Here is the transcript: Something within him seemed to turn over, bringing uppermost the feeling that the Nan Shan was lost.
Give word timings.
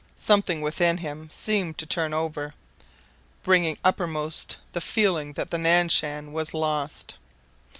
Something 0.17 0.61
within 0.63 0.97
him 0.97 1.29
seemed 1.31 1.77
to 1.77 1.85
turn 1.85 2.11
over, 2.11 2.53
bringing 3.43 3.77
uppermost 3.83 4.57
the 4.71 4.81
feeling 4.81 5.33
that 5.33 5.51
the 5.51 5.59
Nan 5.59 5.89
Shan 5.89 6.33
was 6.33 6.55
lost. 6.55 7.17